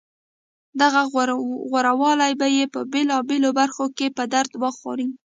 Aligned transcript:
دغه 0.81 1.01
غورهوالی 1.71 2.33
به 2.39 2.47
یې 2.55 2.65
په 2.73 2.79
بېلابېلو 2.93 3.49
برخو 3.59 3.85
کې 3.97 4.07
په 4.17 4.23
درد 4.33 4.51
وخوري 4.63 5.07